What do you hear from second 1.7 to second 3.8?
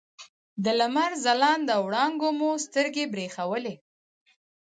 وړانګو مو سترګې برېښولې.